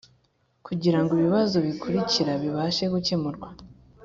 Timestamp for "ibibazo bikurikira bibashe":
1.21-2.83